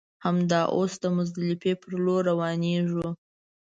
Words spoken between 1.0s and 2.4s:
د مزدلفې پر لور